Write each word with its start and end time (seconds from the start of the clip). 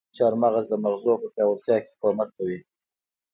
چارمغز 0.17 0.65
د 0.69 0.73
مغزو 0.83 1.13
په 1.21 1.27
پياوړتيا 1.33 1.77
کې 1.83 1.91
کمک 2.01 2.29
کوي. 2.37 2.59